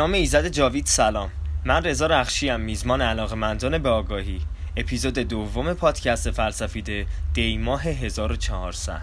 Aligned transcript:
نام 0.00 0.12
ایزد 0.12 0.46
جاوید 0.46 0.86
سلام. 0.86 1.30
من 1.64 1.84
رضا 1.84 2.24
ام 2.42 2.60
میزبان 2.60 3.02
علاقمندان 3.02 3.78
به 3.78 3.88
آگاهی. 3.88 4.40
اپیزود 4.76 5.18
دوم 5.18 5.74
پادکست 5.74 6.30
فلسفیده 6.30 7.06
دی 7.34 7.58
ماه 7.58 7.82
1400 7.82 9.00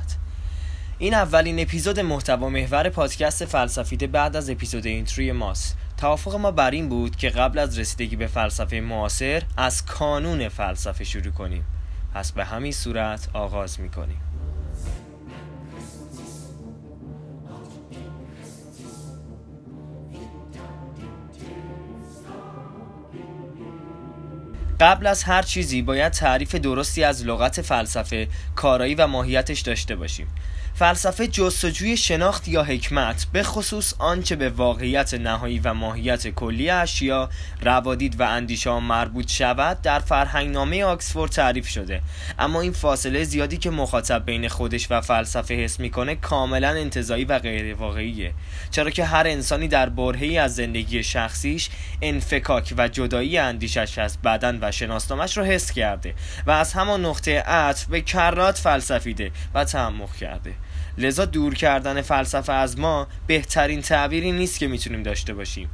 این 0.97 1.13
اولین 1.13 1.59
اپیزود 1.59 1.99
محتوا 1.99 2.49
محور 2.49 2.89
پادکست 2.89 3.45
فلسفیده 3.45 4.07
بعد 4.07 4.35
از 4.35 4.49
اپیزود 4.49 4.85
اینتروی 4.85 5.31
ماست. 5.31 5.77
توافق 5.97 6.35
ما 6.35 6.51
بر 6.51 6.71
این 6.71 6.89
بود 6.89 7.15
که 7.15 7.29
قبل 7.29 7.59
از 7.59 7.79
رسیدگی 7.79 8.15
به 8.15 8.27
فلسفه 8.27 8.79
معاصر 8.79 9.43
از 9.57 9.85
کانون 9.85 10.49
فلسفه 10.49 11.03
شروع 11.03 11.33
کنیم. 11.33 11.65
پس 12.13 12.31
به 12.31 12.45
همین 12.45 12.71
صورت 12.71 13.29
آغاز 13.33 13.79
می‌کنیم. 13.79 14.26
قبل 24.79 25.07
از 25.07 25.23
هر 25.23 25.41
چیزی 25.41 25.81
باید 25.81 26.13
تعریف 26.13 26.55
درستی 26.55 27.03
از 27.03 27.25
لغت 27.25 27.61
فلسفه 27.61 28.27
کارایی 28.55 28.95
و 28.95 29.07
ماهیتش 29.07 29.61
داشته 29.61 29.95
باشیم. 29.95 30.27
فلسفه 30.77 31.27
جستجوی 31.27 31.97
شناخت 31.97 32.47
یا 32.47 32.63
حکمت 32.63 33.27
به 33.33 33.43
خصوص 33.43 33.93
آنچه 33.99 34.35
به 34.35 34.49
واقعیت 34.49 35.13
نهایی 35.13 35.59
و 35.59 35.73
ماهیت 35.73 36.27
کلی 36.27 36.69
اشیا 36.69 37.29
روادید 37.61 38.19
و 38.19 38.23
اندیشه 38.23 38.79
مربوط 38.79 39.31
شود 39.31 39.81
در 39.81 39.99
فرهنگ 39.99 40.53
نامه 40.53 40.83
آکسفورد 40.83 41.31
تعریف 41.31 41.67
شده. 41.67 42.01
اما 42.39 42.61
این 42.61 42.71
فاصله 42.71 43.23
زیادی 43.23 43.57
که 43.57 43.69
مخاطب 43.69 44.25
بین 44.25 44.47
خودش 44.47 44.87
و 44.91 45.01
فلسفه 45.01 45.53
حس 45.53 45.79
می‌کنه 45.79 46.15
کاملا 46.15 46.69
انتظایی 46.69 47.25
و 47.25 47.39
غیر 47.39 47.75
واقعیه 47.75 48.33
چرا 48.71 48.89
که 48.89 49.05
هر 49.05 49.27
انسانی 49.27 49.67
در 49.67 49.89
برهی 49.89 50.37
از 50.37 50.55
زندگی 50.55 51.03
شخصیش 51.03 51.69
انفکاک 52.01 52.73
و 52.77 52.87
جدایی 52.87 53.37
اندیشش 53.37 53.97
از 53.97 54.17
بدن 54.21 54.59
و 54.61 54.71
شناسنامش 54.71 55.37
رو 55.37 55.43
حس 55.43 55.71
کرده 55.71 56.13
و 56.47 56.51
از 56.51 56.73
همان 56.73 57.05
نقطه 57.05 57.39
عطف 57.39 57.85
به 57.85 58.01
کرات 58.01 58.57
فلسفیده 58.57 59.31
و 59.53 59.65
تعمق 59.65 60.15
کرده. 60.15 60.53
لذا 60.97 61.25
دور 61.25 61.53
کردن 61.53 62.01
فلسفه 62.01 62.53
از 62.53 62.79
ما 62.79 63.07
بهترین 63.27 63.81
تعبیری 63.81 64.31
نیست 64.31 64.59
که 64.59 64.67
می‌تونیم 64.67 65.03
داشته 65.03 65.33
باشیم. 65.33 65.69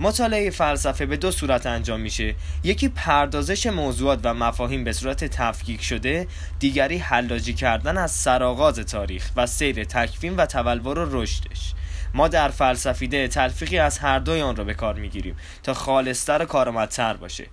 مطالعه 0.00 0.50
فلسفه 0.50 1.06
به 1.06 1.16
دو 1.16 1.30
صورت 1.30 1.66
انجام 1.66 2.00
میشه. 2.00 2.34
یکی 2.64 2.88
پردازش 2.88 3.66
موضوعات 3.66 4.20
و 4.22 4.34
مفاهیم 4.34 4.84
به 4.84 4.92
صورت 4.92 5.24
تفکیک 5.24 5.82
شده 5.82 6.26
دیگری 6.58 6.98
حلاجی 6.98 7.54
کردن 7.54 7.98
از 7.98 8.10
سرآغاز 8.10 8.78
تاریخ 8.78 9.30
و 9.36 9.46
سیر 9.46 9.84
تکوین 9.84 10.36
و 10.36 10.46
تولور 10.46 10.98
و 10.98 11.22
رشدش. 11.22 11.74
ما 12.14 12.28
در 12.28 12.48
فلسفیده 12.48 13.28
تلفیقی 13.28 13.78
از 13.78 13.98
هر 13.98 14.18
دوی 14.18 14.40
آن 14.40 14.56
را 14.56 14.64
به 14.64 14.74
کار 14.74 14.94
می‌گیریم 14.94 15.36
تا 15.62 15.74
خالصتر 15.74 16.42
و 16.42 16.44
کارآمدتر 16.44 17.14
باشه. 17.14 17.46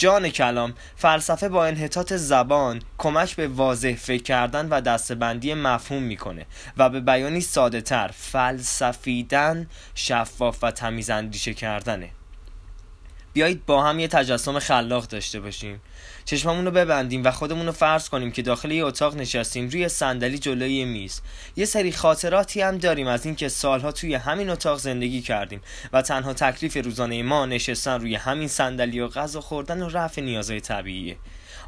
جان 0.00 0.28
کلام 0.28 0.74
فلسفه 0.96 1.48
با 1.48 1.66
انحطاط 1.66 2.12
زبان 2.12 2.82
کمک 2.98 3.36
به 3.36 3.48
واضح 3.48 3.94
فکر 3.94 4.22
کردن 4.22 4.68
و 4.68 4.80
دستبندی 4.80 5.54
مفهوم 5.54 6.02
می‌کنه 6.02 6.46
و 6.76 6.88
به 6.88 7.00
بیانی 7.00 7.40
ساده 7.40 7.80
تر 7.80 8.10
فلسفیدن 8.14 9.66
شفاف 9.94 10.64
و 10.64 10.70
تمیز 10.70 11.10
اندیشه 11.10 11.54
کردنه. 11.54 12.10
بیایید 13.32 13.66
با 13.66 13.82
هم 13.82 13.98
یه 13.98 14.08
تجسم 14.08 14.58
خلاق 14.58 15.06
داشته 15.06 15.40
باشیم. 15.40 15.80
چشممون 16.24 16.64
رو 16.64 16.70
ببندیم 16.70 17.24
و 17.24 17.30
خودمون 17.30 17.66
رو 17.66 17.72
فرض 17.72 18.08
کنیم 18.08 18.32
که 18.32 18.42
داخل 18.42 18.70
یه 18.70 18.84
اتاق 18.84 19.16
نشستیم 19.16 19.68
روی 19.68 19.88
صندلی 19.88 20.38
جلوی 20.38 20.84
میز. 20.84 21.20
یه 21.56 21.64
سری 21.64 21.92
خاطراتی 21.92 22.60
هم 22.60 22.78
داریم 22.78 23.06
از 23.06 23.26
اینکه 23.26 23.48
سالها 23.48 23.92
توی 23.92 24.14
همین 24.14 24.50
اتاق 24.50 24.78
زندگی 24.78 25.20
کردیم 25.20 25.60
و 25.92 26.02
تنها 26.02 26.32
تکلیف 26.32 26.76
روزانه 26.76 27.22
ما 27.22 27.46
نشستن 27.46 28.00
روی 28.00 28.14
همین 28.14 28.48
صندلی 28.48 29.00
و 29.00 29.08
غذا 29.08 29.40
خوردن 29.40 29.82
و 29.82 29.88
رفع 29.88 30.22
نیازهای 30.22 30.60
طبیعیه. 30.60 31.16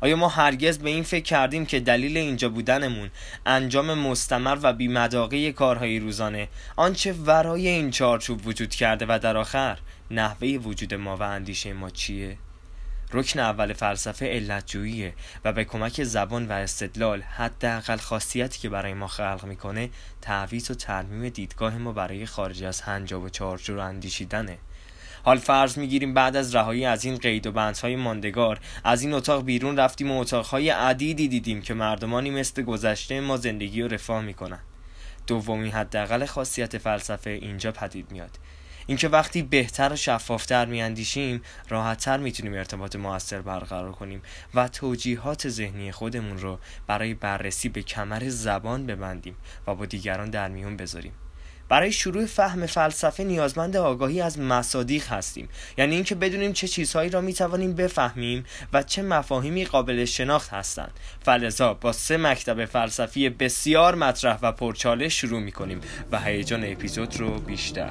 آیا 0.03 0.17
ما 0.17 0.29
هرگز 0.29 0.79
به 0.79 0.91
این 0.91 1.03
فکر 1.03 1.25
کردیم 1.25 1.67
که 1.67 1.81
دلیل 1.81 2.17
اینجا 2.17 2.49
بودنمون 2.49 3.11
انجام 3.47 3.95
مستمر 3.95 4.59
و 4.63 4.73
بیمداقه 4.73 5.53
کارهای 5.53 5.99
روزانه 5.99 6.49
آنچه 6.77 7.13
ورای 7.13 7.69
این 7.69 7.91
چارچوب 7.91 8.47
وجود 8.47 8.71
کرده 8.71 9.07
و 9.09 9.19
در 9.23 9.37
آخر 9.37 9.79
نحوه 10.11 10.49
وجود 10.49 10.95
ما 10.95 11.17
و 11.17 11.23
اندیشه 11.23 11.73
ما 11.73 11.91
چیه؟ 11.91 12.37
رکن 13.13 13.41
اول 13.41 13.73
فلسفه 13.73 14.27
علتجوییه 14.27 15.15
و 15.45 15.53
به 15.53 15.65
کمک 15.65 16.05
زبان 16.05 16.49
و 16.49 16.53
استدلال 16.53 17.23
حداقل 17.23 17.97
خاصیتی 17.97 18.59
که 18.61 18.69
برای 18.69 18.95
ما 18.95 19.07
خلق 19.07 19.45
می‌کنه 19.45 19.91
تعویض 20.21 20.71
و 20.71 20.75
ترمیم 20.75 21.29
دیدگاه 21.29 21.79
ما 21.79 21.93
برای 21.93 22.27
خارج 22.27 22.63
از 22.63 22.81
هنجاب 22.81 23.23
و 23.23 23.29
چارچور 23.29 23.79
اندیشیدنه 23.79 24.59
حال 25.25 25.38
فرض 25.38 25.78
می‌گیریم 25.78 26.15
بعد 26.15 26.37
از 26.37 26.55
رهایی 26.55 26.84
از 26.84 27.05
این 27.05 27.16
قید 27.16 27.47
و 27.47 27.53
بندهای 27.53 27.97
ماندگار 27.97 28.60
از 28.84 29.03
این 29.03 29.12
اتاق 29.12 29.44
بیرون 29.44 29.77
رفتیم 29.77 30.10
و 30.10 30.21
اتاقهای 30.21 30.71
عدیدی 30.71 31.28
دیدیم 31.28 31.62
که 31.62 31.75
مردمانی 31.75 32.31
مثل 32.31 32.62
گذشته 32.62 33.21
ما 33.21 33.37
زندگی 33.37 33.83
و 33.83 33.88
رفاه 33.88 34.22
می‌کنن. 34.22 34.60
دومین 35.27 35.72
حداقل 35.72 36.27
خاصیت 36.27 36.78
فلسفه 36.78 37.31
اینجا 37.31 37.72
پدید 37.72 38.10
میاد. 38.10 38.38
اینکه 38.87 39.09
وقتی 39.09 39.43
بهتر 39.43 39.93
و 39.93 39.97
شفافتر 39.97 40.66
میاندیشیم 40.66 41.43
راحتتر 41.69 42.16
می‌تونیم 42.16 42.54
ارتباط 42.54 42.97
موثر 42.97 43.43
برقرار 43.43 43.93
کنیم 43.93 44.22
و 44.54 44.69
توجیهات 44.69 45.49
ذهنی 45.49 45.93
خودمون 45.93 46.39
رو 46.39 46.59
برای 46.87 47.15
بررسی 47.15 47.69
به 47.69 47.83
کمر 47.83 48.28
زبان 48.28 48.87
ببندیم 48.87 49.37
و 49.66 49.75
با 49.75 49.87
دیگران 49.87 50.31
در 50.31 50.49
میون 50.49 50.77
بذاریم. 50.77 51.12
برای 51.72 51.93
شروع 51.93 52.27
فهم 52.27 52.66
فلسفه 52.66 53.25
نیازمند 53.25 53.77
آگاهی 53.77 54.21
از 54.21 54.38
مصادیق 54.38 55.06
هستیم. 55.06 55.49
یعنی 55.78 55.94
اینکه 55.94 56.15
بدونیم 56.15 56.53
چه 56.53 56.69
چیزهایی 56.69 57.10
را 57.10 57.21
می‌توانیم 57.21 57.75
بفهمیم 57.75 58.44
و 58.72 58.83
چه 58.83 59.03
مفاهیمی 59.03 59.65
قابل 59.65 60.05
شناخت 60.05 60.50
هستند. 60.50 60.91
فلزا 61.22 61.75
با 61.75 61.93
سه 61.93 62.16
مکتب 62.16 62.65
فلسفی 62.65 63.28
بسیار 63.28 63.94
مطرح 63.94 64.38
و 64.43 64.53
پرچالش 64.53 65.21
شروع 65.21 65.41
می‌کنیم 65.41 65.81
و 66.12 66.21
هیجان 66.21 66.65
اپیزود 66.65 67.16
رو 67.16 67.38
بیشتر. 67.38 67.91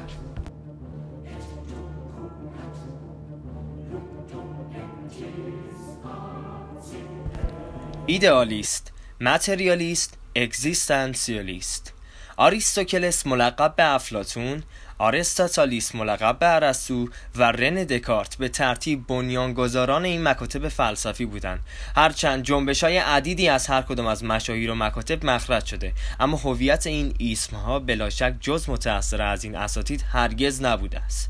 ایدئالیست 8.05 8.93
متریالیست 9.21 10.17
اگزیستانسیالیست 10.35 11.93
آریستوکلس 12.41 13.27
ملقب 13.27 13.73
به 13.75 13.93
افلاتون 13.93 14.63
آرستاتالیس 14.97 15.95
ملقب 15.95 16.39
به 16.39 16.55
ارسطو 16.55 17.09
و 17.35 17.43
رن 17.43 17.83
دکارت 17.83 18.35
به 18.35 18.49
ترتیب 18.49 19.07
بنیانگذاران 19.07 20.05
این 20.05 20.23
مکاتب 20.23 20.67
فلسفی 20.67 21.25
بودند. 21.25 21.59
هرچند 21.95 22.43
جنبش 22.43 22.83
های 22.83 22.97
عدیدی 22.97 23.49
از 23.49 23.67
هر 23.67 23.81
کدام 23.81 24.07
از 24.07 24.23
مشاهیر 24.23 24.71
و 24.71 24.75
مکاتب 24.75 25.25
مخرج 25.25 25.65
شده 25.65 25.93
اما 26.19 26.37
هویت 26.37 26.87
این 26.87 27.13
اسمها 27.19 27.79
بلا 27.79 28.09
شک 28.09 28.33
جز 28.39 28.69
متأثر 28.69 29.21
از 29.21 29.43
این 29.43 29.55
اساتید 29.55 30.03
هرگز 30.11 30.61
نبوده 30.61 30.99
است. 30.99 31.29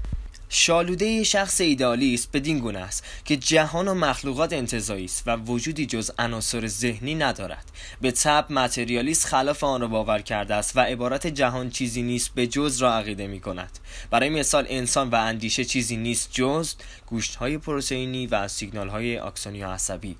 شالوده 0.54 1.24
شخص 1.24 1.62
ایدالیست 1.62 2.30
بدین 2.34 2.60
گونه 2.60 2.80
است 2.80 3.04
که 3.26 3.38
جهان 3.38 3.88
و 3.88 3.94
مخلوقات 3.94 4.54
انتظایی 4.54 5.06
است 5.06 5.24
و 5.26 5.36
وجودی 5.36 5.86
جز 5.86 6.12
عناصر 6.20 6.68
ذهنی 6.68 7.16
ندارد. 7.16 7.66
به 8.02 8.12
طب 8.12 8.46
متریالیست 8.50 9.26
خلاف 9.26 9.64
آن 9.64 9.82
را 9.82 9.88
باور 9.88 10.22
کرده 10.22 10.56
است 10.56 10.78
و 10.78 10.80
عبارت 10.80 11.28
جهان 11.28 11.70
چیزی 11.70 12.02
نیست 12.02 12.32
به 12.36 12.48
جز 12.48 12.82
را 12.82 12.94
عقیده 12.94 13.28
می 13.28 13.40
کند 13.40 13.80
برای 14.10 14.30
مثال 14.30 14.66
انسان 14.70 15.10
و 15.10 15.16
اندیشه 15.16 15.66
چیزی 15.66 15.98
نیست 15.98 16.30
جز 16.32 16.74
گوشت 17.08 17.36
های 17.36 17.58
پروتئینی 17.58 18.28
و 18.28 18.48
سیگنال 18.48 18.90
های 18.90 19.18
اکسونی 19.18 19.62
عصبی. 19.62 20.16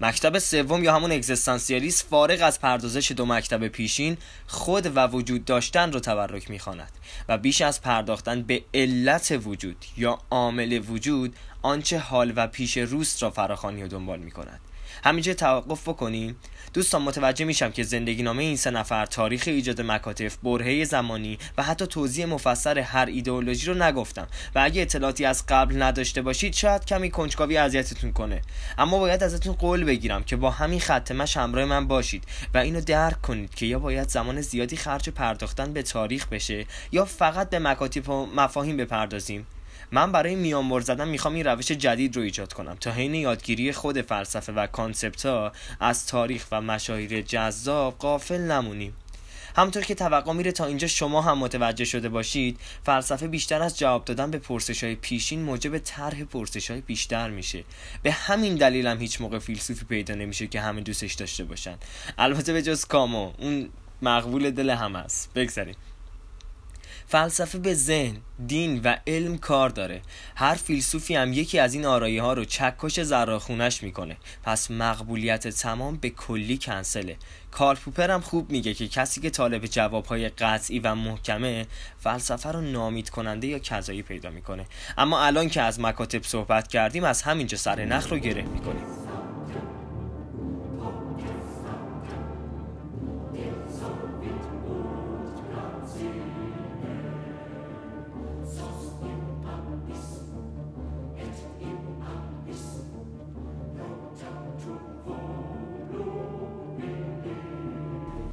مکتب 0.00 0.38
سوم 0.38 0.84
یا 0.84 0.94
همون 0.94 1.12
اگزیستانسیالیست 1.12 2.06
فارغ 2.10 2.42
از 2.42 2.60
پردازش 2.60 3.12
دو 3.12 3.26
مکتب 3.26 3.68
پیشین 3.68 4.16
خود 4.46 4.96
و 4.96 5.06
وجود 5.06 5.44
داشتن 5.44 5.92
رو 5.92 6.00
تبرک 6.00 6.50
می‌خواند 6.50 6.92
و 7.28 7.38
بیش 7.38 7.60
از 7.60 7.82
پرداختن 7.82 8.42
به 8.42 8.64
علت 8.74 9.40
وجود 9.44 9.84
یا 9.96 10.18
عامل 10.30 10.82
وجود 10.88 11.36
آنچه 11.62 11.98
حال 11.98 12.32
و 12.36 12.46
پیش 12.46 12.76
روست 12.76 13.22
را 13.22 13.30
فراخوانی 13.30 13.82
و 13.82 13.88
دنبال 13.88 14.18
می‌کند. 14.18 14.60
همینجا 15.04 15.34
توقف 15.34 15.88
بکنیم. 15.88 16.36
دوستان 16.72 17.02
متوجه 17.02 17.44
میشم 17.44 17.70
که 17.70 17.82
زندگی 17.82 18.22
نامه 18.22 18.42
این 18.42 18.56
سه 18.56 18.70
نفر 18.70 19.06
تاریخ 19.06 19.44
ایجاد 19.46 19.80
مکاتف 19.80 20.36
برهه 20.36 20.84
زمانی 20.84 21.38
و 21.58 21.62
حتی 21.62 21.86
توضیح 21.86 22.26
مفصل 22.26 22.78
هر 22.78 23.06
ایدئولوژی 23.06 23.66
رو 23.66 23.74
نگفتم 23.74 24.26
و 24.54 24.58
اگه 24.64 24.82
اطلاعاتی 24.82 25.24
از 25.24 25.46
قبل 25.46 25.82
نداشته 25.82 26.22
باشید 26.22 26.54
شاید 26.54 26.84
کمی 26.84 27.10
کنجکاوی 27.10 27.56
اذیتتون 27.56 28.12
کنه. 28.12 28.42
اما 28.78 28.98
باید 28.98 29.22
ازتون 29.22 29.54
قول 29.54 29.84
بگیرم 29.84 30.22
که 30.22 30.36
با 30.36 30.50
همین 30.50 30.80
خط 30.80 31.12
مش 31.12 31.36
همراه 31.36 31.64
من 31.64 31.88
باشید 31.88 32.24
و 32.54 32.58
اینو 32.58 32.80
درک 32.80 33.22
کنید 33.22 33.54
که 33.54 33.66
یا 33.66 33.78
باید 33.78 34.08
زمان 34.08 34.40
زیادی 34.40 34.76
خرج 34.76 35.10
پرداختن 35.10 35.72
به 35.72 35.82
تاریخ 35.82 36.26
بشه 36.26 36.66
یا 36.92 37.04
فقط 37.04 37.50
به 37.50 37.58
مکاتب 37.58 38.08
و 38.08 38.26
مفاهیم 38.26 38.76
بپردازیم. 38.76 39.46
من 39.92 40.12
برای 40.12 40.34
میانبر 40.34 40.80
زدن 40.80 41.08
می‌خوام 41.08 41.34
این 41.34 41.44
روش 41.44 41.66
جدید 41.66 42.16
رو 42.16 42.22
ایجاد 42.22 42.52
کنم. 42.52 42.74
تا 42.74 42.90
حین 42.90 43.14
یادگیری 43.14 43.72
خود 43.72 44.00
فلسفه 44.00 44.52
و 44.52 44.66
کانسپت 44.66 45.26
ها 45.26 45.52
از 45.80 46.06
تاریخ 46.06 46.46
و 46.52 46.60
مشاهیر 46.60 47.22
جذاب 47.22 47.98
قافل 47.98 48.40
نمونیم. 48.40 48.96
همونطور 49.56 49.82
که 49.82 49.94
توقع 49.94 50.32
میره 50.32 50.52
تا 50.52 50.66
اینجا 50.66 50.86
شما 50.86 51.22
هم 51.22 51.38
متوجه 51.38 51.84
شده 51.84 52.08
باشید 52.08 52.60
فلسفه 52.84 53.28
بیشتر 53.28 53.62
از 53.62 53.78
جواب 53.78 54.04
دادن 54.04 54.30
به 54.30 54.38
پرسش 54.38 54.84
های 54.84 54.94
پیشین 54.94 55.42
موجب 55.42 55.78
طرح 55.78 56.24
پرسش 56.24 56.70
های 56.70 56.80
بیشتر 56.80 57.30
میشه. 57.30 57.64
به 58.02 58.12
همین 58.12 58.54
دلیل 58.54 58.86
هم 58.86 58.98
هیچ 58.98 59.20
موقع 59.20 59.38
فیلسوفی 59.38 59.84
پیدا 59.84 60.14
نمیشه 60.14 60.46
که 60.46 60.60
همه 60.60 60.80
دوستش 60.80 61.14
داشته 61.14 61.44
باشن. 61.44 61.76
البته 62.18 62.52
به 62.52 62.62
جز 62.62 62.84
کامو 62.84 63.32
اون 63.38 63.68
مقبول 64.02 64.50
دل 64.50 64.70
هم 64.70 64.96
هست 64.96 65.30
بگذاریم. 65.34 65.74
فلسفه 67.10 67.58
به 67.58 67.74
ذهن، 67.74 68.16
دین 68.46 68.80
و 68.84 68.96
علم 69.06 69.38
کار 69.38 69.70
داره. 69.70 70.02
هر 70.36 70.54
فیلسوفی 70.54 71.14
هم 71.14 71.32
یکی 71.32 71.58
از 71.58 71.74
این 71.74 71.86
آرایی 71.86 72.18
ها 72.18 72.32
رو 72.32 72.44
چکش 72.44 73.00
زراخونش 73.00 73.82
می‌کنه. 73.82 74.16
پس 74.42 74.70
مقبولیت 74.70 75.48
تمام 75.48 75.96
به 75.96 76.10
کلی 76.10 76.58
کنسله. 76.62 77.16
کارل 77.50 77.78
پوپر 77.78 78.10
هم 78.10 78.20
خوب 78.20 78.50
میگه 78.50 78.74
که 78.74 78.88
کسی 78.88 79.20
که 79.20 79.30
طالب 79.30 79.66
جوابهای 79.66 80.28
قطعی 80.28 80.78
و 80.78 80.94
محکمه 80.94 81.66
فلسفه 81.98 82.52
رو 82.52 82.60
نامید 82.60 83.10
کننده 83.10 83.46
یا 83.46 83.58
کذایی 83.58 84.02
پیدا 84.02 84.30
می‌کنه. 84.30 84.66
اما 84.98 85.20
الان 85.20 85.48
که 85.48 85.62
از 85.62 85.80
مکاتب 85.80 86.22
صحبت 86.22 86.68
کردیم 86.68 87.04
از 87.04 87.22
همینجا 87.22 87.58
سر 87.58 87.84
نخ 87.84 88.08
رو 88.08 88.18
گره 88.18 88.42
می‌کنیم. 88.42 88.97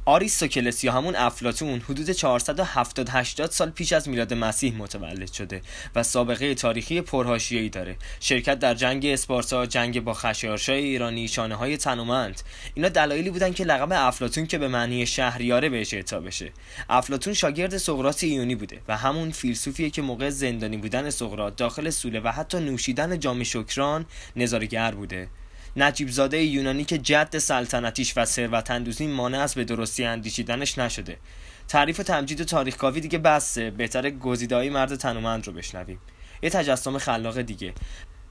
آریستوکلس 0.08 0.84
یا 0.84 0.92
همون 0.92 1.16
افلاتون 1.16 1.80
حدود 1.80 2.10
470 2.10 3.08
80 3.10 3.50
سال 3.50 3.70
پیش 3.70 3.92
از 3.92 4.08
میلاد 4.08 4.34
مسیح 4.34 4.74
متولد 4.74 5.32
شده 5.32 5.62
و 5.94 6.02
سابقه 6.02 6.54
تاریخی 6.54 7.00
پرهاشیه‌ای 7.00 7.68
داره. 7.68 7.96
شرکت 8.20 8.58
در 8.58 8.74
جنگ 8.74 9.06
اسپارتا 9.06 9.66
جنگ 9.66 10.04
با 10.04 10.14
خشایارشای 10.14 10.84
ایرانی 10.84 11.28
شانه 11.28 11.54
های 11.54 11.76
تنومند 11.76 12.40
اینا 12.74 12.88
دلایلی 12.88 13.30
بودن 13.30 13.52
که 13.52 13.64
لقب 13.64 13.88
افلاتون 13.92 14.46
که 14.46 14.58
به 14.58 14.68
معنی 14.68 15.06
شهریاره 15.06 15.68
بهش 15.68 15.94
اعطا 15.94 16.20
بشه. 16.20 16.52
افلاتون 16.90 17.34
شاگرد 17.34 17.76
سقراط 17.76 18.24
ایونی 18.24 18.54
بوده 18.54 18.80
و 18.88 18.96
همون 18.96 19.30
فیلسوفیه 19.30 19.90
که 19.90 20.02
موقع 20.02 20.30
زندانی 20.30 20.76
بودن 20.76 21.10
سقراط 21.10 21.56
داخل 21.56 21.90
سوله 21.90 22.20
و 22.20 22.28
حتی 22.28 22.60
نوشیدن 22.60 23.20
جام 23.20 23.42
شکران 23.42 24.06
نظارگر 24.36 24.90
بوده. 24.90 25.28
نجیب 25.76 26.08
زاده 26.08 26.42
یونانی 26.42 26.84
که 26.84 26.98
جد 26.98 27.38
سلطنتیش 27.38 28.12
و 28.16 28.24
ثروت 28.24 28.70
اندوزی 28.70 29.06
مانع 29.06 29.40
از 29.40 29.54
به 29.54 29.64
درستی 29.64 30.04
اندیشیدنش 30.04 30.78
نشده. 30.78 31.16
تعریف 31.68 32.00
و 32.00 32.02
تمجید 32.02 32.42
تاریخ 32.42 32.76
کاوی 32.76 33.00
دیگه 33.00 33.18
بسه. 33.18 33.70
بهتر 33.70 34.10
گزیدهای 34.10 34.70
مرد 34.70 34.94
تنومند 34.94 35.46
رو 35.46 35.52
بشنویم. 35.52 36.00
یه 36.42 36.50
تجسم 36.50 36.98
خلاق 36.98 37.40
دیگه. 37.40 37.72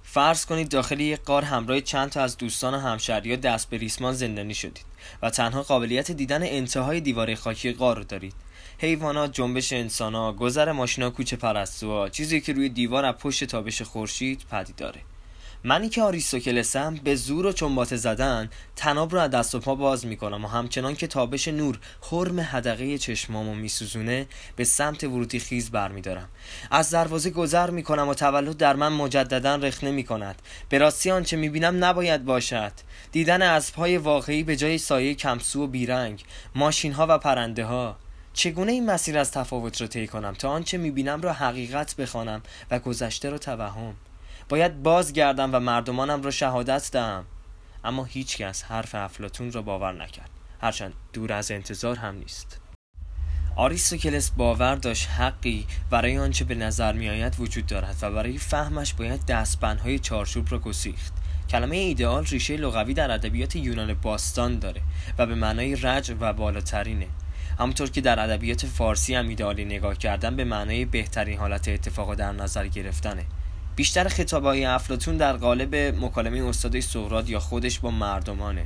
فرض 0.04 0.46
کنید 0.46 0.70
داخل 0.70 1.00
یک 1.00 1.22
قار 1.22 1.44
همراه 1.44 1.82
چند 1.82 2.10
تا 2.10 2.22
از 2.22 2.38
دوستان 2.38 2.74
و 2.74 2.80
همشهری 2.80 3.38
دست 3.38 3.70
به 3.70 3.78
ریسمان 3.78 4.14
زندانی 4.14 4.54
شدید 4.54 4.86
و 5.22 5.30
تنها 5.30 5.64
قابلیت 5.64 6.12
دیدن 6.12 6.44
انتهای 6.44 7.02
دیواره 7.02 7.36
خاکی 7.36 7.72
قار 7.72 7.98
رو 7.98 8.04
دارید. 8.04 8.34
حیوانات 8.78 9.34
جنبش 9.34 9.74
انسانها 9.74 10.34
گذر 10.34 10.72
ماشینا 10.72 11.10
کوچه 11.10 11.36
پرستوها 11.36 12.10
چیزی 12.10 12.42
که 12.42 12.54
روی 12.54 12.70
دیوار 12.70 13.06
از 13.06 13.16
پشت 13.16 13.44
تابش 13.44 13.82
خورشید 13.82 14.46
پدید 14.52 14.76
داره 14.76 15.02
منی 15.68 15.90
که 15.90 16.02
آریستوکلسم 16.02 16.96
به 17.04 17.16
زور 17.16 17.46
و 17.46 17.52
چنبات 17.52 17.96
زدن 17.96 18.50
تناب 18.76 19.14
رو 19.14 19.20
از 19.20 19.30
دست 19.30 19.56
و 19.56 19.60
پا 19.60 19.76
باز 19.76 20.06
می‌کنم 20.06 20.46
و 20.46 20.48
همچنان 20.48 20.96
که 20.96 21.08
تابش 21.08 21.48
نور 21.48 21.80
حرم 22.12 22.40
هدقه 22.40 22.98
چشمامو 22.98 23.56
میسوزونه 23.56 24.28
به 24.56 24.64
سمت 24.64 25.04
ورودی 25.04 25.40
خیز 25.40 25.72
برمیدارم. 25.72 26.30
از 26.72 26.90
دروازه 26.90 27.30
گذر 27.30 27.70
می‌کنم 27.70 28.08
و 28.08 28.14
تولد 28.14 28.58
در 28.58 28.76
من 28.76 28.94
مجددا 28.94 29.56
رخنه 29.56 29.92
می‌کند. 29.92 30.42
به 30.70 30.78
راستی 30.78 31.12
آنچه 31.12 31.38
می‌بینم 31.38 31.86
نباید 31.86 32.26
باشد. 32.26 32.72
دیدن 33.12 33.42
اسبهای 33.42 33.98
واقعی 33.98 34.44
به 34.44 34.56
جای 34.56 34.78
سایه 34.78 35.14
کمسو 35.14 35.64
و 35.64 35.68
بیرنگ 35.68 36.24
ماشین 36.56 36.94
ها 36.94 37.06
و 37.10 37.18
پرنده 37.18 37.66
ها 37.66 37.98
چگونه 38.34 38.72
این 38.72 38.86
مسیر 38.86 39.18
از 39.18 39.32
تفاوت 39.32 39.82
رو 39.82 39.88
طی 39.88 40.08
کنم 40.08 40.34
تا 40.34 40.50
آنچه 40.50 40.78
می‌بینم 40.78 41.22
را 41.22 41.34
حقیقت 41.34 41.96
بخوانم 41.96 42.42
و 42.72 42.80
گذشته 42.80 43.30
را 43.30 43.38
توهم؟ 43.38 43.96
باید 44.50 44.84
بازگردم 44.84 45.56
و 45.56 45.60
مردمانم 45.60 46.22
را 46.22 46.32
شهادت 46.32 46.92
دهم. 46.92 47.26
اما 47.84 48.04
هیچکس 48.04 48.64
حرف 48.64 48.96
افلاتون 48.96 49.52
را 49.52 49.62
باور 49.62 49.94
نکرد. 49.94 50.30
هرچند 50.62 50.94
دور 51.14 51.34
از 51.34 51.52
انتظار 51.52 51.96
هم 51.98 52.16
نیست. 52.16 52.60
آریستوکلس 53.56 54.32
باور 54.32 54.76
داشت 54.76 55.10
حقی 55.10 55.66
برای 55.90 56.18
آنچه 56.18 56.46
به 56.46 56.56
نظر 56.56 56.94
میآید 56.94 57.36
وجود 57.40 57.66
دارد 57.66 57.96
و 58.02 58.12
برای 58.12 58.38
فهمش 58.38 58.94
باید 58.94 59.26
دستبندهای 59.26 60.00
چارچوب 60.00 60.48
را 60.52 60.60
گسیخت. 60.60 61.14
کلمه 61.50 61.78
ایدئال 61.78 62.26
ریشه 62.26 62.58
لغوی 62.58 62.94
در 62.94 63.12
ادبیات 63.12 63.56
یونان 63.56 63.94
باستان 63.94 64.60
داره 64.60 64.82
و 65.18 65.26
به 65.26 65.36
معنای 65.36 65.76
رج 65.76 66.16
و 66.20 66.34
بالاترینه. 66.34 67.08
همونطور 67.60 67.90
که 67.90 68.02
در 68.02 68.20
ادبیات 68.20 68.66
فارسی 68.66 69.16
هم 69.16 69.28
ایدئالی 69.28 69.66
نگاه 69.66 69.96
کردن 69.96 70.36
به 70.36 70.44
معنای 70.44 70.86
بهترین 70.86 71.40
حالت 71.40 71.68
اتفاق 71.68 72.16
در 72.16 72.32
نظر 72.32 72.68
گرفتنه. 72.68 73.26
بیشتر 73.76 74.08
خطابهای 74.08 74.66
افلاتون 74.66 75.18
در 75.18 75.34
قالب 75.34 75.76
مکالمه 75.76 76.44
استاد 76.44 76.80
سقراط 76.80 77.30
یا 77.30 77.40
خودش 77.40 77.80
با 77.80 77.92
مردمانه. 77.92 78.66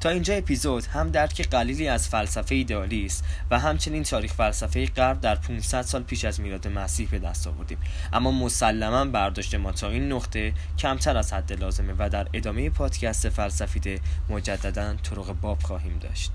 تا 0.00 0.08
اینجا 0.08 0.34
اپیزود 0.34 0.86
هم 0.86 1.10
درک 1.10 1.48
قلیلی 1.48 1.88
از 1.88 2.08
فلسفه 2.08 2.54
ایدئالی 2.54 3.06
است 3.06 3.24
و 3.50 3.58
همچنین 3.58 4.02
تاریخ 4.02 4.32
فلسفه 4.32 4.86
غرب 4.86 5.20
در 5.20 5.34
500 5.34 5.82
سال 5.82 6.02
پیش 6.02 6.24
از 6.24 6.40
میلاد 6.40 6.68
مسیح 6.68 7.08
به 7.08 7.18
دست 7.18 7.46
آوردیم. 7.46 7.78
اما 8.12 8.30
مسلما 8.30 9.04
برداشت 9.04 9.54
ما 9.54 9.72
تا 9.72 9.88
این 9.88 10.12
نقطه 10.12 10.52
کمتر 10.78 11.16
از 11.16 11.32
حد 11.32 11.52
لازمه 11.52 11.94
و 11.98 12.08
در 12.08 12.26
ادامه 12.32 12.70
پادکست 12.70 13.28
فلسفیده 13.28 14.00
مجددا 14.28 14.94
طرق 14.94 15.32
باب 15.40 15.62
خواهیم 15.62 15.98
داشت. 15.98 16.32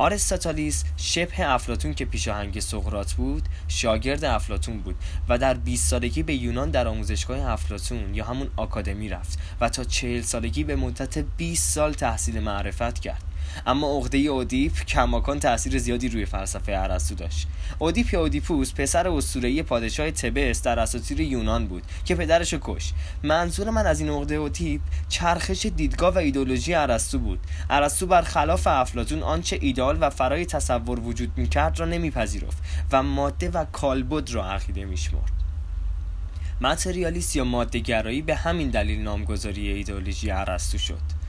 آرستاتالیس 0.00 0.84
شبه 0.96 1.50
افلاتون 1.50 1.94
که 1.94 2.04
پیشاهنگ 2.04 2.60
سقراط 2.60 3.12
بود 3.12 3.42
شاگرد 3.68 4.24
افلاتون 4.24 4.78
بود 4.78 4.96
و 5.28 5.38
در 5.38 5.54
20 5.54 5.88
سالگی 5.88 6.22
به 6.22 6.34
یونان 6.34 6.70
در 6.70 6.88
آموزشگاه 6.88 7.50
افلاتون 7.50 8.14
یا 8.14 8.24
همون 8.24 8.50
آکادمی 8.56 9.08
رفت 9.08 9.38
و 9.60 9.68
تا 9.68 9.84
40 9.84 10.22
سالگی 10.22 10.64
به 10.64 10.76
مدت 10.76 11.18
20 11.18 11.74
سال 11.74 11.92
تحصیل 11.92 12.40
معرفت 12.40 12.98
کرد. 12.98 13.29
اما 13.66 13.96
عقده 13.96 14.18
اودیپ 14.18 14.84
کماکان 14.84 15.40
تاثیر 15.40 15.78
زیادی 15.78 16.08
روی 16.08 16.26
فلسفه 16.26 16.72
ارسطو 16.72 17.14
داشت. 17.14 17.48
اودیپ 17.78 18.14
یا 18.14 18.20
اودیپوس 18.20 18.72
پسر 18.74 19.08
اسطوره‌ای 19.08 19.62
پادشاه 19.62 20.10
تبس 20.10 20.62
در 20.62 20.78
اساطیر 20.78 21.20
یونان 21.20 21.66
بود 21.66 21.82
که 22.04 22.14
پدرش 22.14 22.54
کش. 22.60 22.92
منظور 23.22 23.70
من 23.70 23.86
از 23.86 24.00
این 24.00 24.10
عقده 24.10 24.34
اودیپ 24.34 24.80
چرخش 25.08 25.66
دیدگاه 25.66 26.14
و 26.14 26.18
ایدولوژی 26.18 26.74
ارسطو 26.74 27.18
بود. 27.18 27.38
ارسطو 27.70 28.06
برخلاف 28.06 28.66
افلاطون 28.66 29.22
آنچه 29.22 29.58
ایدال 29.60 29.98
و 30.00 30.10
فرای 30.10 30.46
تصور 30.46 31.00
وجود 31.00 31.32
می‌کرد 31.36 31.80
را 31.80 31.86
نمیپذیرفت 31.86 32.58
و 32.92 33.02
ماده 33.02 33.50
و 33.50 33.64
کالبد 33.64 34.30
را 34.30 34.52
عقیده 34.52 34.84
میشمرد. 34.84 35.32
ماتریالیست 36.60 37.36
یا 37.36 37.44
مادهگرایی 37.44 38.22
به 38.22 38.34
همین 38.34 38.70
دلیل 38.70 39.02
نامگذاری 39.02 39.68
ایدئولوژی 39.68 40.30
ارسطو 40.30 40.78
شد. 40.78 41.19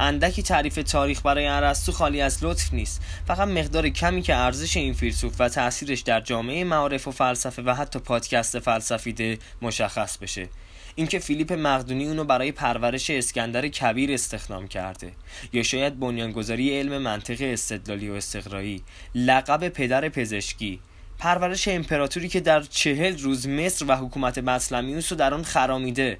اندکی 0.00 0.42
تعریف 0.42 0.74
تاریخ 0.74 1.22
برای 1.22 1.46
ارسطو 1.46 1.92
خالی 1.92 2.20
از 2.20 2.44
لطف 2.44 2.74
نیست. 2.74 3.02
فقط 3.26 3.48
مقدار 3.48 3.88
کمی 3.88 4.22
که 4.22 4.34
ارزش 4.34 4.76
این 4.76 4.92
فیلسوف 4.92 5.34
و 5.38 5.48
تاثیرش 5.48 6.00
در 6.00 6.20
جامعه 6.20 6.64
معارف 6.64 7.08
و 7.08 7.10
فلسفه 7.10 7.62
و 7.62 7.74
حتی 7.74 7.98
پادکست 7.98 8.58
فلسفیده 8.58 9.38
مشخص 9.62 10.18
بشه. 10.18 10.48
اینکه 10.94 11.18
فیلیپ 11.18 11.52
مقدونی 11.52 12.06
اونو 12.06 12.24
برای 12.24 12.52
پرورش 12.52 13.10
اسکندر 13.10 13.68
کبیر 13.68 14.12
استخدام 14.12 14.68
کرده. 14.68 15.12
یا 15.52 15.62
شاید 15.62 16.00
بنیانگذاری 16.00 16.78
علم 16.78 16.98
منطق 16.98 17.36
استدلالی 17.40 18.08
و 18.08 18.12
استقرایی. 18.12 18.82
لقب 19.14 19.68
پدر 19.68 20.08
پزشکی. 20.08 20.80
پرورش 21.18 21.68
امپراتوری 21.68 22.28
که 22.28 22.40
در 22.40 22.62
چهل 22.62 23.18
روز 23.18 23.48
مصر 23.48 23.84
و 23.88 23.96
حکومت 23.96 24.38
بسلمیوس 24.38 25.12
رو 25.12 25.18
در 25.18 25.34
آن 25.34 25.42
خرامیده. 25.42 26.18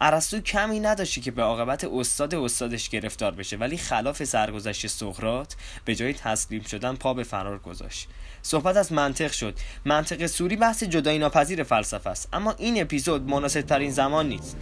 ارسطو 0.00 0.40
کمی 0.40 0.80
نداشتی 0.80 1.20
که 1.20 1.30
به 1.30 1.42
عاقبت 1.42 1.84
استاد 1.84 2.34
استادش 2.34 2.88
گرفتار 2.88 3.30
بشه 3.30 3.56
ولی 3.56 3.76
خلاف 3.76 4.24
سرگذشت 4.24 4.86
سقراط 4.86 5.54
به 5.84 5.94
جای 5.94 6.12
تسلیم 6.12 6.62
شدن 6.62 6.94
پا 6.94 7.14
به 7.14 7.22
فرار 7.22 7.58
گذاشت. 7.58 8.08
صحبت 8.42 8.76
از 8.76 8.92
منطق 8.92 9.32
شد. 9.32 9.58
منطق 9.84 10.26
سوری 10.26 10.56
بحث 10.56 10.82
جدایی 10.82 11.18
ناپذیر 11.18 11.62
فلسفه 11.62 12.10
است 12.10 12.28
اما 12.32 12.54
این 12.58 12.82
اپیزود 12.82 13.30
مناسب 13.30 13.60
ترین 13.60 13.90
زمان 13.90 14.28
نیست. 14.28 14.56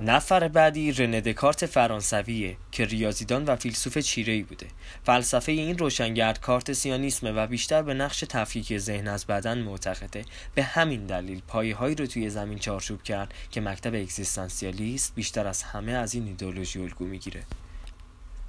نفر 0.00 0.48
بعدی 0.48 0.92
رنه 0.92 1.20
دکارت 1.20 1.66
فرانسویه 1.66 2.56
که 2.72 2.84
ریاضیدان 2.84 3.44
و 3.44 3.56
فیلسوف 3.56 3.98
چیره‌ای 3.98 4.42
بوده. 4.42 4.66
فلسفه 5.04 5.52
این 5.52 5.78
روشنگرد 5.78 6.40
کارتسیانیسمه 6.40 7.32
و 7.32 7.46
بیشتر 7.46 7.82
به 7.82 7.94
نقش 7.94 8.20
تفکیک 8.20 8.78
ذهن 8.78 9.08
از 9.08 9.26
بدن 9.26 9.58
معتقده. 9.58 10.24
به 10.54 10.62
همین 10.62 11.06
دلیل 11.06 11.40
پایه 11.46 11.76
هایی 11.76 11.94
رو 11.94 12.06
توی 12.06 12.30
زمین 12.30 12.58
چارچوب 12.58 13.02
کرد 13.02 13.34
که 13.50 13.60
مکتب 13.60 13.94
اگزیستانسیالیست 13.94 15.14
بیشتر 15.14 15.46
از 15.46 15.62
همه 15.62 15.92
از 15.92 16.14
این 16.14 16.26
ایدولوژی 16.26 16.80
الگو 16.80 17.04
می‌گیره. 17.04 17.42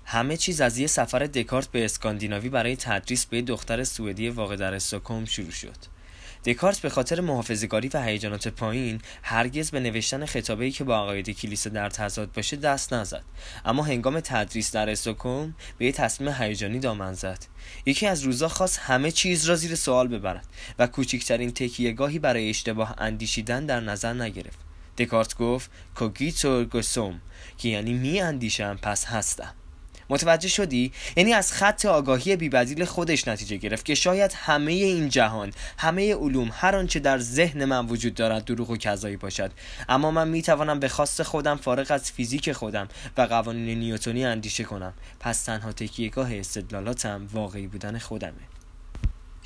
همه 0.05 0.37
چیز 0.37 0.61
از 0.61 0.77
یه 0.77 0.87
سفر 0.87 1.19
دکارت 1.19 1.67
به 1.67 1.85
اسکاندیناوی 1.85 2.49
برای 2.49 2.75
تدریس 2.75 3.25
به 3.25 3.41
دختر 3.41 3.83
سوئدی 3.83 4.29
واقع 4.29 4.55
در 4.55 4.73
استکهلم 4.73 5.25
شروع 5.25 5.51
شد. 5.51 5.98
دکارت 6.45 6.79
به 6.79 6.89
خاطر 6.89 7.21
محافظه‌کاری 7.21 7.87
و 7.93 8.01
هیجانات 8.03 8.47
پایین 8.47 9.01
هرگز 9.23 9.71
به 9.71 9.79
نوشتن 9.79 10.25
خطابه‌ای 10.25 10.71
که 10.71 10.83
با 10.83 10.97
عقاید 10.97 11.29
کلیسا 11.29 11.69
در 11.69 11.89
تضاد 11.89 12.31
باشه 12.31 12.57
دست 12.57 12.93
نزد. 12.93 13.23
اما 13.65 13.83
هنگام 13.83 14.19
تدریس 14.19 14.71
در 14.71 14.89
استکهلم 14.89 15.55
به 15.77 15.85
یه 15.85 15.91
تصمیم 15.91 16.33
هیجانی 16.33 16.79
دامن 16.79 17.13
زد. 17.13 17.45
یکی 17.85 18.07
از 18.07 18.21
روزا 18.21 18.47
خواست 18.47 18.79
همه 18.79 19.11
چیز 19.11 19.45
را 19.45 19.55
زیر 19.55 19.75
سوال 19.75 20.07
ببرد 20.07 20.45
و 20.79 20.87
کوچکترین 20.87 21.51
تکیهگاهی 21.51 22.19
برای 22.19 22.49
اشتباه 22.49 22.95
اندیشیدن 22.97 23.65
در 23.65 23.79
نظر 23.79 24.13
نگرفت. 24.13 24.59
دکارت 24.97 25.37
گفت 25.37 25.71
کوگیتو 25.95 26.65
گسوم 26.65 27.21
که 27.57 27.69
یعنی 27.69 27.93
می 27.93 28.21
اندیشم 28.21 28.79
پس 28.81 29.05
هستم. 29.05 29.53
متوجه 30.09 30.49
شدی؟ 30.49 30.91
یعنی 31.15 31.33
از 31.33 31.53
خط 31.53 31.85
آگاهی 31.85 32.35
بیبدیل 32.35 32.85
خودش 32.85 33.27
نتیجه 33.27 33.57
گرفت 33.57 33.85
که 33.85 33.95
شاید 33.95 34.33
همه 34.35 34.71
این 34.71 35.09
جهان 35.09 35.51
همه 35.77 36.15
علوم 36.15 36.51
هر 36.53 36.75
آنچه 36.75 36.99
در 36.99 37.17
ذهن 37.17 37.65
من 37.65 37.87
وجود 37.87 38.13
دارد 38.13 38.45
دروغ 38.45 38.69
و 38.69 38.77
کذایی 38.77 39.17
باشد. 39.17 39.51
اما 39.89 40.11
من 40.11 40.27
می‌توانم 40.27 40.79
به 40.79 40.87
خواست 40.87 41.23
خودم 41.23 41.57
فارغ 41.57 41.91
از 41.91 42.11
فیزیک 42.11 42.51
خودم 42.51 42.87
و 43.17 43.21
قوانین 43.21 43.79
نیوتونی 43.79 44.25
اندیشه 44.25 44.63
کنم. 44.63 44.93
پس 45.19 45.43
تنها 45.43 45.71
تکیهگاه 45.71 46.35
استدلالاتم 46.35 47.27
واقعی 47.33 47.67
بودن 47.67 47.97
خودمه. 47.97 48.58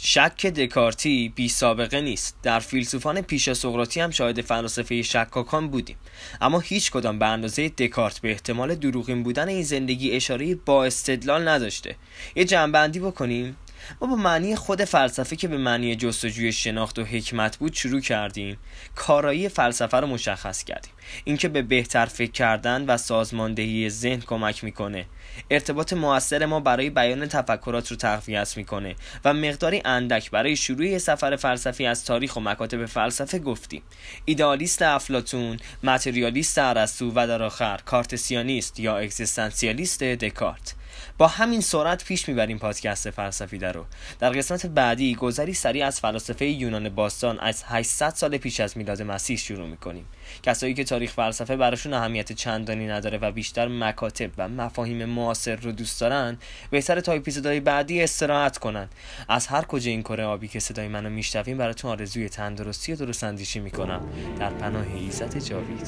شک 0.06 0.46
دکارتی 0.46 1.34
بی 1.36 1.50
سابقه 1.50 2.02
نیست. 2.02 2.36
در 2.44 2.60
فیلسوفان 2.60 3.22
پیش 3.22 3.54
سقراطی 3.54 4.00
هم 4.00 4.12
شاهد 4.12 4.42
فلاسفه 4.42 5.02
شکاکان 5.02 5.68
بودیم. 5.68 5.96
اما 6.42 6.60
هیچ 6.60 6.92
کدام 6.92 7.20
به 7.20 7.26
اندازه 7.26 7.70
دکارت 7.70 8.20
به 8.20 8.32
احتمال 8.32 8.76
دروغین 8.76 9.24
بودن 9.24 9.48
این 9.48 9.64
زندگی 9.64 10.12
اشاره 10.12 10.56
با 10.56 10.86
استدلال 10.86 11.48
نداشته. 11.48 11.96
یه 12.36 12.46
جنبندی 12.46 13.00
بکنیم. 13.00 13.56
ما 14.02 14.08
با 14.08 14.16
معنی 14.16 14.56
خود 14.56 14.84
فلسفه 14.84 15.36
که 15.36 15.48
به 15.48 15.58
معنی 15.58 15.96
جستجوی 15.96 16.52
شناخت 16.52 17.00
و 17.00 17.04
حکمت 17.04 17.58
بود 17.58 17.74
شروع 17.74 18.02
کردیم. 18.02 18.58
کارایی 18.96 19.50
فلسفه 19.50 19.98
رو 19.98 20.08
مشخص 20.08 20.63
کردیم. 20.63 20.92
اینکه 21.24 21.48
به 21.48 21.62
بهتر 21.62 22.06
فکر 22.06 22.32
کردن 22.32 22.86
و 22.86 22.98
سازماندهی 22.98 23.90
ذهن 23.90 24.20
کمک 24.20 24.63
می‌کنه. 24.63 25.06
ارتباط 25.52 25.94
موثر 25.94 26.46
ما 26.46 26.60
برای 26.60 26.90
بیان 26.90 27.28
تفکرات 27.28 27.92
رو 27.92 27.98
تقویت 27.98 28.58
می‌کنه 28.58 28.96
و 29.25 29.34
مقداری 29.34 29.82
اندک 29.86 30.32
برای 30.32 30.56
شروع 30.56 30.98
سفر 30.98 31.36
فلسفی 31.36 31.86
از 31.86 32.06
تاریخ 32.06 32.36
و 32.36 32.40
مکاتب 32.40 32.86
فلسفه 32.86 33.40
گفتیم. 33.40 33.82
ایدالیست 34.25 34.82
افلاتون 34.82 35.58
متریالیست 35.84 36.58
ارسطو 36.58 37.12
و 37.16 37.28
در 37.28 37.44
آخر 37.44 37.80
کارتسیانیست 37.86 38.80
یا 38.80 38.98
اگزیستانسیالیست 38.98 40.04
دکارت. 40.04 40.75
با 41.18 41.28
همین 41.28 41.62
سرعت 41.62 42.06
پیش 42.06 42.30
می‌بریم 42.30 42.58
پادکست 42.58 43.10
فلسفیده 43.10 43.72
رو 43.72 43.86
در 44.20 44.30
قسمت 44.30 44.66
بعدی 44.66 45.16
گذری 45.16 45.54
سریع 45.54 45.86
از 45.86 46.00
فلاسفه 46.00 46.46
یونان 46.46 46.90
باستان 46.90 47.40
از 47.40 47.64
800 47.68 48.10
سال 48.10 48.38
پیش 48.38 48.60
از 48.60 48.78
میلاد 48.78 49.02
مسیح 49.02 49.38
شروع 49.38 49.68
می‌کنیم. 49.68 50.06
کسایی 50.44 50.74
که 50.74 50.84
تاریخ 50.84 51.14
فلسفه 51.14 51.56
براشون 51.56 51.94
اهمیت 51.94 52.32
چندانی 52.32 52.88
نداره 52.88 53.18
و 53.18 53.32
بیشتر 53.32 53.68
مکاتب 53.68 54.30
و 54.38 54.48
مفاهیم 54.48 55.06
معاصر 55.06 55.56
رو 55.56 55.72
دوست 55.72 56.02
دارن 56.02 56.38
بهتر 56.70 57.00
تا 57.00 57.12
اپیزودهای 57.12 57.60
بعدی 57.60 58.04
استراحت 58.04 58.58
کنن. 58.58 58.90
از 59.30 59.48
هر 59.48 59.62
کجا 59.62 59.92
این 59.92 60.02
کره 60.02 60.24
آبی 60.24 60.48
که 60.48 60.60
صدای 60.60 60.88
منو 60.88 61.10
میشنویم 61.10 61.58
براتون 61.58 61.92
آرزوی 61.92 62.30
تندرستی 62.30 62.94
و 62.94 62.96
درست 62.96 63.24
اندیشی 63.24 63.60
می‌کنم. 63.60 64.02
در 64.40 64.50
پناه 64.50 64.86
ایزت 64.96 65.38
جاوید. 65.38 65.88